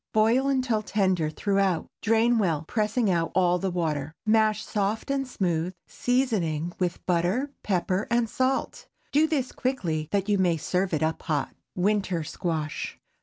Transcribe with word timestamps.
Boil 0.13 0.47
until 0.47 0.81
tender 0.81 1.29
throughout. 1.29 1.85
Drain 2.01 2.39
well, 2.39 2.65
pressing 2.67 3.11
out 3.11 3.31
all 3.35 3.59
the 3.59 3.69
water; 3.69 4.15
mash 4.25 4.65
soft 4.65 5.11
and 5.11 5.27
smooth, 5.27 5.75
seasoning 5.85 6.73
with 6.79 7.05
butter, 7.05 7.51
pepper, 7.61 8.07
and 8.09 8.27
salt. 8.27 8.87
Do 9.11 9.27
this 9.27 9.51
quickly, 9.51 10.07
that 10.09 10.27
you 10.27 10.39
may 10.39 10.57
serve 10.57 10.91
up 10.95 11.21
hot. 11.21 11.53
WINTER 11.75 12.23
SQUASH. 12.23 12.97